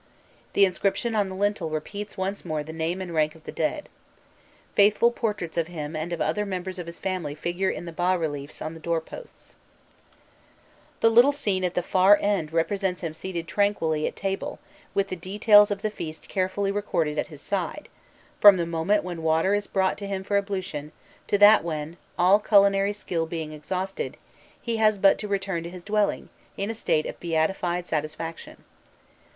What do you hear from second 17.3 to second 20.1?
side, from the first moment when water is brought to